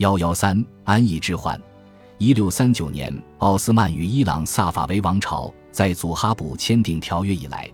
[0.00, 1.60] 幺幺三安逸之患。
[2.16, 7.70] 一六三九年，奥斯曼与伊朗萨法维王朝在祖哈卜签订条约以来，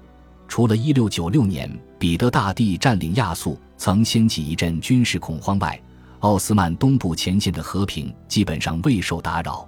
[0.49, 1.71] 除了一六九六年
[2.01, 5.81] 彼得大帝占领亚速曾掀起一阵军事恐慌外，
[6.19, 9.65] 奥斯曼东部前线的和平基本上未受打扰。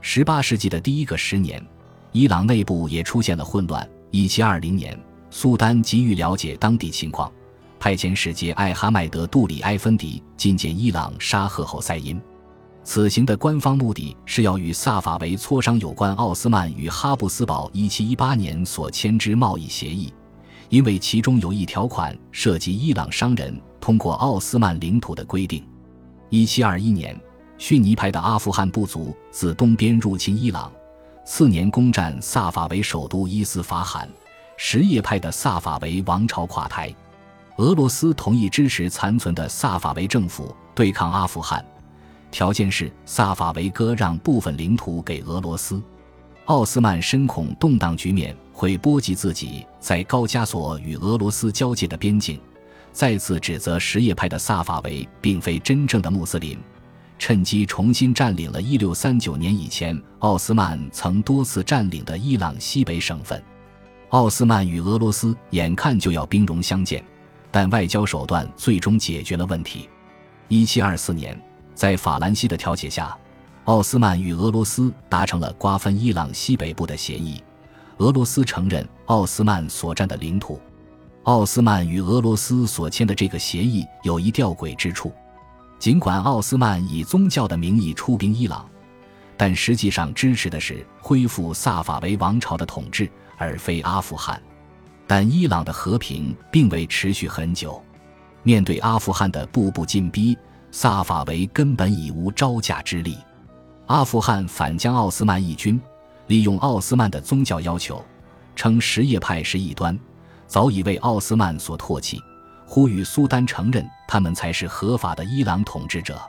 [0.00, 1.62] 十八世纪的第一个十年，
[2.12, 3.86] 伊朗内部也出现了混乱。
[4.10, 4.98] 一七二零年，
[5.28, 7.30] 苏丹急于了解当地情况，
[7.80, 12.20] 派遣使节艾哈迈德·杜里埃芬迪觐见伊朗沙赫侯赛因。
[12.84, 20.12] 此行的官方目的是要与萨法维磋商有关奥斯曼与哈布斯堡1718年所签之贸易协议，
[20.68, 25.66] 因为其中有一条款涉及伊朗商人通过奥斯曼领土的规定。
[26.30, 27.20] 1721年，
[27.56, 30.70] 逊尼派的阿富汗部族自东边入侵伊朗，
[31.24, 34.06] 次年攻占萨法维首都伊斯法罕，
[34.58, 36.94] 什叶派的萨法维王朝垮台，
[37.60, 41.62] 俄罗斯同意支持残存的萨法维政府对抗阿富汗。
[42.30, 45.78] 条件是萨法维割让部分领土给俄罗斯。
[46.46, 52.40] 奥斯曼深恐动荡局面会波及自己在高加索与俄罗斯交界的边境，
[52.92, 56.58] 再次指责什叶派的萨法维并非真正的穆斯林，
[57.18, 63.42] 趁机重新占领了1639年以前奥斯曼曾多次占领的伊朗西北省份。
[64.08, 67.04] 奥斯曼与俄罗斯眼看就要兵戎相见，
[67.50, 69.88] 但外交手段最终解决了问题。
[70.48, 71.40] 1724年。
[71.72, 73.16] 在法兰西的调解下，
[73.64, 77.42] 奥斯曼与俄罗斯达成了瓜分伊朗西北部的协议。
[77.96, 80.60] 俄罗斯承认奥斯曼所占的领土。
[81.22, 85.10] 奥斯曼与俄罗斯所签的这个协议有一吊诡之处：
[85.78, 88.68] 尽管奥斯曼以宗教的名义出兵伊朗，
[89.38, 94.38] 但实际上支持的是恢复萨法维王朝的统治，而非阿富汗。
[95.10, 97.82] 但伊朗的和平并未持续很久。
[98.44, 100.38] 面对阿富汗的步步进逼，
[100.70, 103.18] 萨法维根本已无招架之力，
[103.86, 105.80] 阿富汗反将奥斯曼义军，
[106.28, 108.00] 利用奥斯曼的宗教要求，
[108.54, 109.98] 称什叶派是异端，
[110.46, 112.22] 早已为奥斯曼所唾弃，
[112.64, 116.22] 呼吁苏丹承认他们才是合法的伊朗统治者。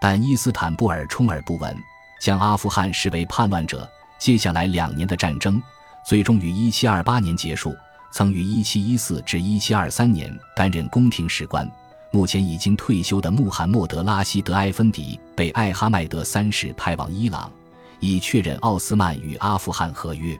[0.00, 1.72] 但伊斯坦布尔充耳不闻，
[2.20, 3.88] 将阿富汗视为叛乱者。
[4.18, 5.62] 接下来两年的战争，
[6.04, 7.72] 最终于1728年结束。
[8.10, 11.70] 曾于1714至1723年担任宫廷史官。
[12.10, 17.52] 目前已经退休的穆罕默德·拉希德·埃芬迪被艾哈迈德三世派往伊朗，
[18.00, 20.38] 以确认奥斯曼与阿富汗合约。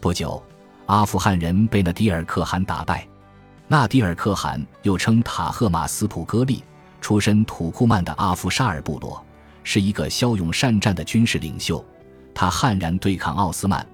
[0.00, 0.42] 不久，
[0.84, 3.08] 阿富汗人被纳迪尔可汗打败。
[3.66, 6.62] 纳迪尔可汗又称塔赫马斯普戈利，
[7.00, 9.24] 出身土库曼的阿夫沙尔部落，
[9.64, 11.82] 是一个骁勇善战的军事领袖。
[12.34, 13.84] 他悍然对抗奥斯曼。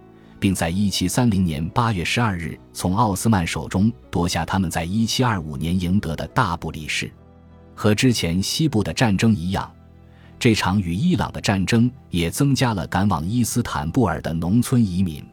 [0.45, 7.11] 并在1730年8月12日从奥斯曼手中夺下他们在1725年赢得的大不里士。
[7.75, 9.75] 和之前西部的战争一样，
[10.39, 15.25] 这场与伊朗的战争也增加了赶往伊斯坦布尔的农村移民。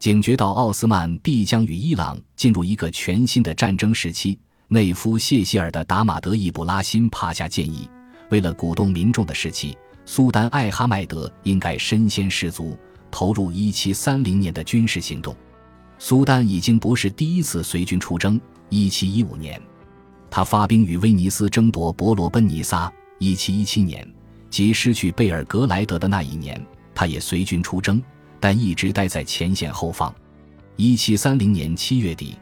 [0.00, 4.36] 警觉到奥斯曼必将与伊朗进入一个全新的战争时期，
[4.66, 7.88] 内夫谢希尔的达马德易卜拉欣帕夏建议，
[8.30, 12.76] 为了鼓动民众的士气，苏丹艾哈迈德应该身先士卒。
[13.10, 15.34] 投入一七三零年的军事行动，
[15.98, 18.40] 苏丹已经不是第一次随军出征。
[18.68, 19.60] 一七一五年，
[20.30, 22.88] 他发兵与威尼斯争夺伯罗奔尼撒；
[23.18, 24.08] 一七一七年，
[24.48, 28.00] 即失去贝尔格莱德的那一年，他也随军出征，
[28.38, 30.14] 但一直待在前线后方。
[30.76, 32.36] 一七三零年七月底，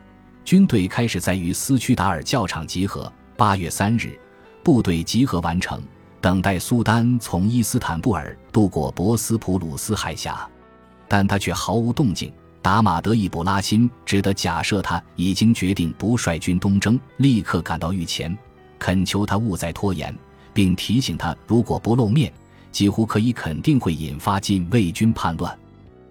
[0.45, 3.11] 军队开始在与斯屈达尔教场集合。
[3.37, 4.19] 八月三日，
[4.63, 5.83] 部队集合完成，
[6.21, 10.47] 等待苏丹从伊斯坦布尔渡过博斯普鲁斯海峡。
[11.09, 12.33] 但他却毫无动静。
[12.61, 18.37] 达马德易卜拉欣只得假设他已经决定不率军东征，立刻赶到御前，
[18.79, 20.15] 恳求他勿再拖延，
[20.53, 22.31] 并提醒他，如果不露面，
[22.71, 25.57] 几乎可以肯定会引发禁卫军叛乱。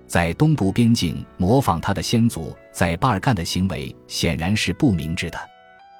[0.07, 5.37] 在东部边境模仿他的先祖在巴尔干的行为，显然是不明智的。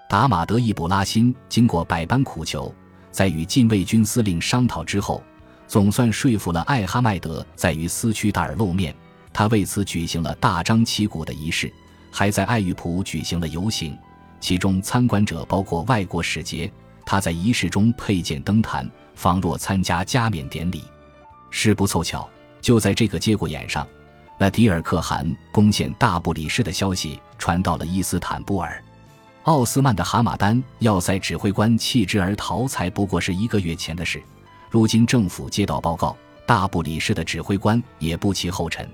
[0.10, 2.74] 达马德易卜拉欣经过百般苦求，
[3.12, 5.22] 在与禁卫军司令商讨之后。
[5.68, 8.96] 总算说服了艾哈迈德在与斯屈达尔露面，
[9.34, 11.72] 他为此举行了大张旗鼓的仪式，
[12.12, 13.98] 还在爱玉普举行了游行，
[14.40, 16.72] 其中参观者包括外国使节。
[17.06, 20.84] 他在仪式中佩剑登坛，仿若参加加冕典礼。
[21.50, 22.30] 事不凑巧，
[22.62, 23.88] 就在这个节骨眼上，
[24.38, 28.84] 那迪尔可汗攻陷大不里士的消息传到了伊斯坦布尔。
[29.44, 34.22] 奥斯曼的哈马丹要塞指挥官弃之而逃，才不过是一个月前的事。
[34.70, 36.16] 如今政府接到报告，
[36.46, 38.88] 大不里士的指挥官也不其后尘，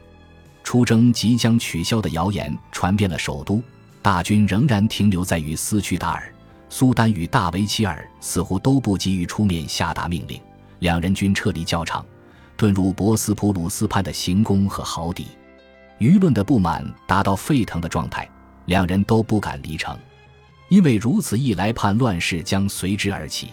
[0.63, 3.61] 出征即将取消的谣言传遍了首都。
[4.01, 6.33] 大军仍然停留在与斯屈达尔、
[6.67, 10.39] 苏丹与大维齐尔，似乎都不急于出面下达命令，
[10.79, 12.05] 两人均撤离教场，
[12.57, 15.27] 遁入博斯普鲁斯畔的行宫和壕底。
[15.99, 18.29] 舆论的不满达到沸腾的状态，
[18.65, 19.97] 两人都不敢离城，
[20.67, 23.51] 因为如此一来，叛乱事将随之而起。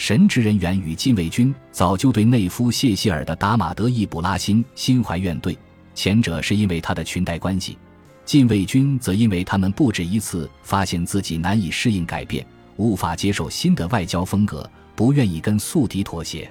[0.00, 5.54] 神职人员与禁卫军早就对内夫谢希尔的达马德伊卜拉欣心怀怨怼，
[5.94, 7.76] 前者是因为他的裙带关系，
[8.24, 16.50] 禁卫军则因为他们不止一次发现自己难以适应改变，无法接受新的外交风格，不愿意跟宿敌妥协。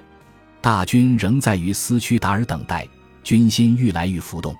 [0.60, 2.86] 大军仍在于斯屈达尔等待，
[3.24, 4.54] 军心愈来愈浮动。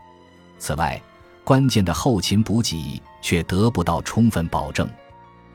[0.59, 1.01] 此外，
[1.45, 4.91] 关键的后勤补给却得不到充分保证，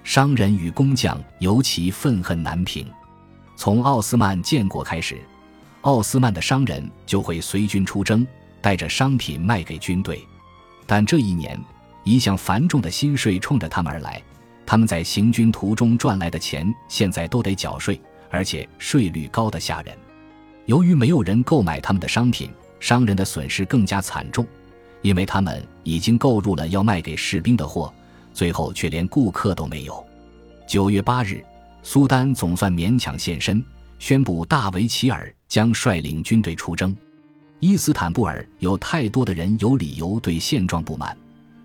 [0.05, 2.87] 商人与工匠尤其愤恨难平。
[3.55, 5.17] 从奥斯曼建国开始，
[5.81, 8.25] 奥斯曼的商人就会随军出征，
[8.61, 10.21] 带着商品卖给军队。
[10.85, 11.59] 但这一年，
[12.03, 14.21] 一项繁重的新税冲着他们而来，
[14.65, 17.99] 他们在行军途中赚来的钱，现在都得缴税，
[18.29, 19.97] 而且税率高得吓人。
[20.65, 24.45] 由于没有人购买他们的商品，商人的损失更加惨重，
[25.01, 27.91] 因为他们已经购入了要卖给士兵的货，
[28.33, 30.05] 最后却连顾客都没有。
[30.67, 31.43] 九月八日。
[31.87, 33.63] 苏丹总算勉强现身，
[33.99, 36.93] 宣布大维齐尔将率领军队出征。
[37.59, 41.15] 伊斯坦布尔有太多的人有理由对现状不满，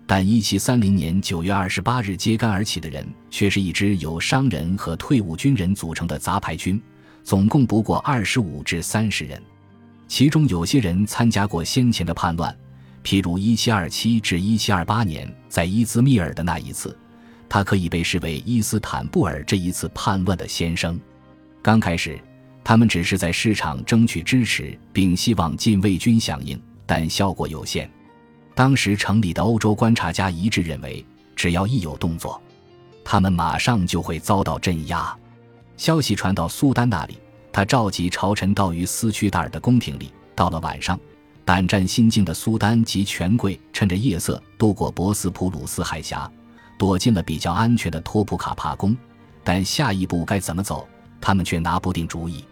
[0.05, 6.79] 但1730年9月28日揭竿而起的人却是一支由商人和退伍军人组成的杂牌军，
[7.23, 9.41] 总共不过25至30人。
[10.07, 12.55] 其中有些人参加过先前的叛乱，
[13.03, 16.95] 譬如1727至1728年在伊兹密尔的那一次。
[17.53, 20.97] 他可以被视为伊斯坦布尔这一次叛乱的先声。
[21.61, 22.17] 刚开始，
[22.63, 27.91] 他们只是在市场争取支持，并希望禁卫军响应，但效果有限。
[28.55, 31.05] 当时城里的欧洲观察家一致认为，
[31.35, 32.41] 只要一有动作，
[33.03, 35.13] 他们马上就会遭到镇压。
[35.75, 37.17] 消息传到苏丹那里，
[37.51, 40.13] 他召集朝臣到于斯屈达尔的宫廷里。
[40.33, 40.97] 到了晚上，
[41.43, 46.31] 胆战心惊的苏丹及权贵趁着夜色渡过博斯普鲁斯海峡。
[46.81, 48.97] 躲进了比较安全的托普卡帕宫，
[49.43, 50.87] 但下一步该怎么走，
[51.21, 52.43] 他们却拿不定主意。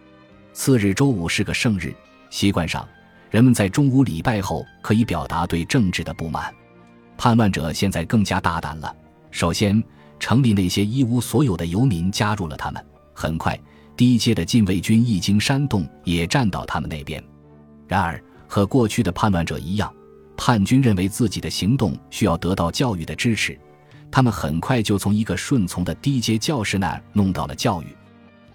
[0.54, 1.92] 次日周五是个圣日，
[2.30, 2.88] 习惯上，
[3.31, 6.54] 人们在中午礼拜后可以表达对政治的不满。
[7.18, 8.96] 叛乱者现在更加大胆了。
[9.31, 9.84] 首先，
[10.20, 12.86] 城里那些一无所有的游民加入了他们。
[13.16, 13.60] 很快，
[13.98, 17.20] 低阶的禁卫军一经煽动，也站到他们那边。
[17.88, 19.92] 然而，和过去的叛乱者一样，
[20.38, 23.60] 叛军认为自己的行动需要得到教育的支持。
[24.11, 27.88] 他们很快就从一个顺从的低阶教士那儿弄到了教育。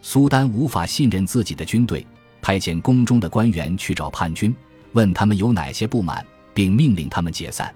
[0.02, 2.06] 苏丹无法信任自己的军队，
[2.42, 4.54] 派遣宫中的官员去找叛军，
[4.92, 7.74] 问他们有哪些不满，并命令他们解散。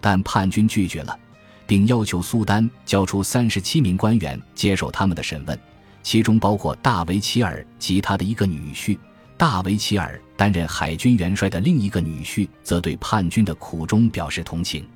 [0.00, 1.18] 但叛军拒绝了，
[1.66, 5.58] 并要求苏丹交出三十七名官员接受他们的审问，
[6.02, 8.96] 其中包括大维齐尔及他的一个女婿。
[9.36, 14.88] 大维齐尔担任海军元帅的另一个女婿则对叛军的苦衷表示同情。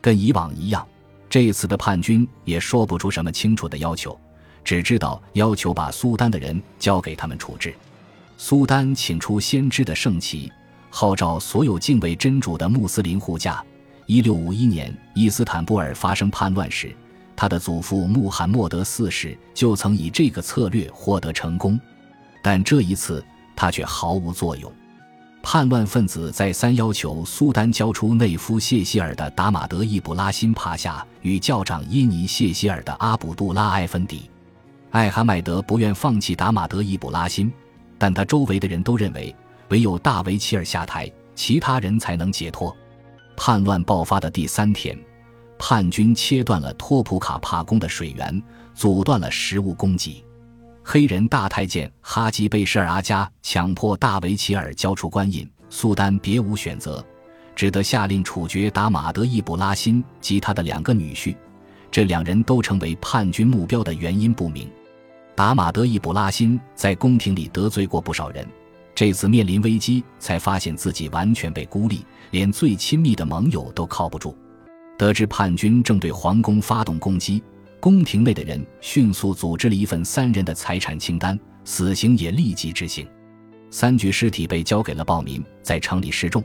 [0.00, 0.86] 跟以往一样。
[1.30, 4.18] 这次的叛军也说不出什么清楚的要求，
[4.64, 7.74] 只知道要求把苏丹的人交给他们处置。
[8.36, 10.50] 苏丹请出先知的圣旗，
[10.90, 13.62] 号召所有敬畏真主的穆斯林护驾。
[14.06, 16.94] 一六五一年伊斯坦布尔发生叛乱时，
[17.36, 21.78] 他的祖父穆罕默德四世就曾以这个策略获得成功，
[22.42, 23.22] 但这一次
[23.54, 24.72] 他却毫无作用。
[25.50, 34.28] 叛乱分子再三要求苏丹交出内夫谢希尔的达马德伊卜拉辛帕夏与教长伊尼谢希尔的阿卜杜拉埃芬迪。
[34.90, 37.50] 艾哈迈德不愿放弃达马德伊卜拉辛，
[37.96, 39.34] 但他周围的人都认为
[39.70, 42.76] 唯有大维齐尔下台，其他人才能解脱。
[43.34, 44.94] 叛乱爆发的第三天，
[45.58, 48.42] 叛军切断了托普卡帕宫的水源，
[48.74, 50.22] 阻断了食物供给。
[50.90, 57.04] 黑人大太监哈吉贝什尔阿加强迫大维齐尔交出官印，苏丹别无选择，
[57.54, 61.36] 只得下令处决达马德伊卜拉欣及他的两个女婿。
[61.90, 64.66] 这两人都成为叛军目标的原因不明。
[65.34, 68.48] 达马德伊卜拉欣在宫廷里得罪过不少人，
[68.94, 74.34] 这次面临危机，才发现自己完全被孤立，连最亲密的盟友都靠不住。
[74.96, 77.42] 得知叛军正对皇宫发动攻击。
[77.80, 83.06] 宫廷内的人迅速组织了一份三人的财产清单，死刑也立即执行。
[83.70, 86.42] 三具尸体被交给了暴民，在城里示众，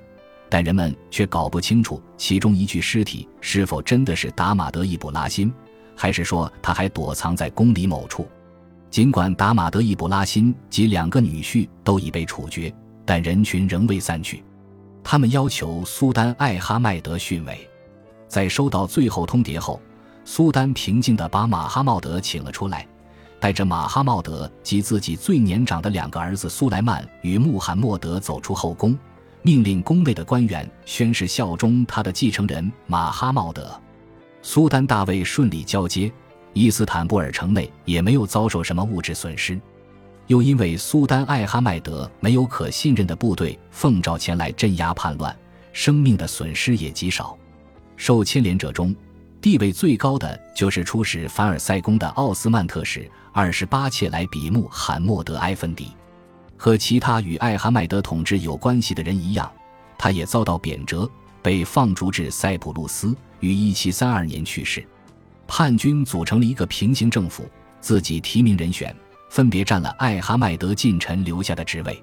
[0.50, 5.52] 但人们却搞不清楚其中一具尸体是否真的是达马德伊卜拉辛，
[5.96, 8.28] 还是说他还躲藏在宫里某处。
[8.92, 12.72] 尽管达马德伊卜拉辛及两个女婿都已被处决，
[13.06, 14.44] 但人群仍未散去。
[15.04, 17.68] 他们要求苏丹艾哈迈德逊位。
[18.28, 19.82] 在收到最后通牒后。
[20.26, 22.88] 苏丹平静地把马哈茂德请了出来，
[23.40, 28.98] 带着马哈茂德及自己最年长的两个儿子苏莱曼与穆罕默德走出后宫，
[29.42, 33.80] 命令宫内的官员宣誓效忠他的继承人马哈茂德。
[34.42, 36.12] 苏丹大卫顺利交接，
[36.54, 39.60] 伊斯坦布尔城内也没有遭受什么物质损失。
[40.28, 45.38] 又因为苏丹艾哈迈德没有可信任的部队奉召前来镇压叛乱，
[45.74, 47.38] 生命的损失也极少。
[47.98, 48.96] 受牵连者中，
[49.44, 55.92] 地位最高的就是出使凡尔赛宫的奥斯曼特使二十八切莱比穆罕默德埃芬迪。
[56.56, 59.52] 和其他与艾哈迈德统治有关系的人一样，
[59.98, 61.10] 他也遭到贬谪，
[61.42, 64.82] 被放逐至塞浦路斯，于一七三二年去世。
[65.46, 67.44] 叛军组成了一个平行政府，
[67.82, 68.96] 自己提名人选，
[69.30, 72.02] 分别占了艾哈迈德近臣留下的职位。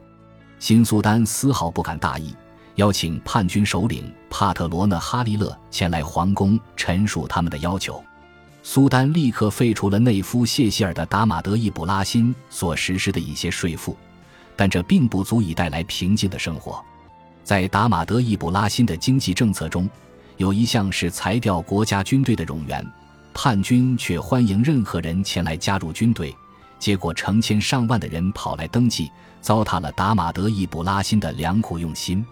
[0.58, 2.34] 新苏丹丝毫不敢大意。
[2.80, 8.02] 邀请叛军首领帕特罗纳哈利勒前来皇宫陈述他们的要求，
[8.62, 13.94] 苏丹立刻废除了内夫谢希尔的达马德易卜拉欣所实施的一些税赋，
[14.56, 16.82] 但这并不足以带来平静的生活。
[17.44, 19.86] 在达马德易卜拉欣的经济政策中，
[20.38, 22.82] 有一项是裁掉国家军队的冗员，
[23.34, 26.34] 叛军却欢迎任何人前来加入军队，
[26.78, 29.10] 结果成千上万的人跑来登记，
[29.42, 32.24] 糟蹋了达马德易卜拉欣的良苦用心。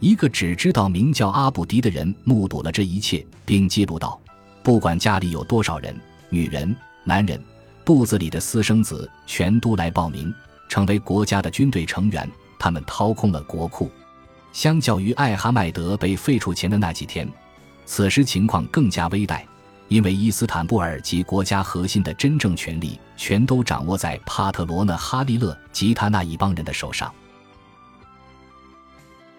[0.00, 4.18] 一个只知道名叫阿布迪的人目睹了这一切，并记录道
[4.64, 5.94] ：“不管家里有多少人，
[6.30, 7.38] 女人、男人，
[7.84, 10.32] 肚子里的私生子，全都来报名，
[10.70, 12.28] 成为国家的军队成员。
[12.58, 13.90] 他们掏空了国库。
[14.54, 17.28] 相较于艾哈迈德被废除前的那几天，
[17.84, 19.42] 此时情况更加危殆，
[19.88, 27.12] 因为伊斯坦布尔及国家核心的真正权力，全都掌握在帕特罗纳哈利勒及他那一帮人的手上。”